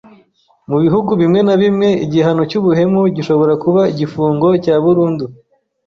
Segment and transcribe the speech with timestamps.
[0.69, 5.25] Mu bihugu bimwe na bimwe, igihano cy’ubuhemu gishobora kuba igifungo cya burundu.